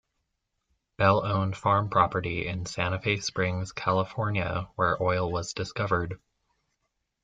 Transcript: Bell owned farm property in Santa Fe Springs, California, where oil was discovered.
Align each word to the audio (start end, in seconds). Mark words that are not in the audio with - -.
Bell 0.97 1.23
owned 1.23 1.55
farm 1.55 1.91
property 1.91 2.47
in 2.47 2.65
Santa 2.65 2.99
Fe 2.99 3.17
Springs, 3.19 3.71
California, 3.71 4.67
where 4.75 4.97
oil 4.99 5.31
was 5.31 5.53
discovered. 5.53 6.19